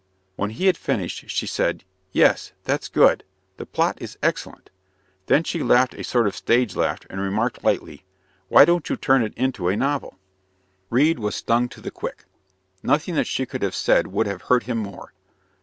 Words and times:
When 0.35 0.49
he 0.49 0.65
had 0.65 0.77
finished, 0.77 1.29
she 1.29 1.45
said: 1.45 1.83
"Yes, 2.11 2.53
that's 2.63 2.87
good! 2.87 3.23
The 3.57 3.67
plot 3.67 3.99
is 4.01 4.17
excellent." 4.23 4.71
Then 5.27 5.43
she 5.43 5.61
laughed 5.61 5.93
a 5.93 6.03
sort 6.03 6.25
of 6.25 6.35
stage 6.35 6.75
laugh, 6.75 7.01
and 7.07 7.21
remarked 7.21 7.63
lightly: 7.63 8.03
"Why 8.47 8.65
don't 8.65 8.89
you 8.89 8.95
turn 8.95 9.21
it 9.21 9.35
into 9.37 9.67
a 9.69 9.77
novel?" 9.77 10.17
Reade 10.89 11.19
was 11.19 11.35
stung 11.35 11.69
to 11.69 11.81
the 11.81 11.91
quick. 11.91 12.25
Nothing 12.81 13.13
that 13.13 13.27
she 13.27 13.45
could 13.45 13.61
have 13.61 13.75
said 13.75 14.07
would 14.07 14.25
have 14.25 14.41
hurt 14.41 14.63
him 14.63 14.79
more. 14.79 15.13